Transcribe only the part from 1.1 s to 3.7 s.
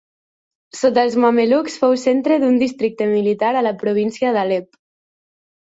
mamelucs fou centre d'un districte militar a